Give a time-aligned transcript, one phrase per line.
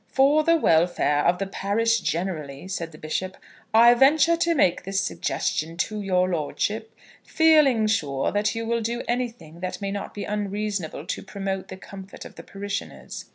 [0.11, 3.37] "For the welfare of the parish generally," said the Bishop,
[3.71, 6.91] "I venture to make this suggestion to your lordship,
[7.23, 11.77] feeling sure that you will do anything that may not be unreasonable to promote the
[11.77, 13.25] comfort of the parishioners."